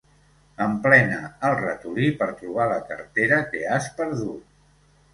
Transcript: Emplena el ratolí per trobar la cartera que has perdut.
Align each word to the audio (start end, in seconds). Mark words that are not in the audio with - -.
Emplena 0.63 1.19
el 1.51 1.59
ratolí 1.59 2.09
per 2.23 2.31
trobar 2.41 2.69
la 2.75 2.83
cartera 2.91 3.41
que 3.55 3.65
has 3.79 3.95
perdut. 4.01 4.53